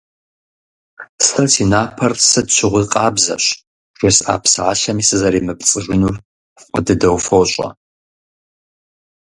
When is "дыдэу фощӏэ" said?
6.85-7.67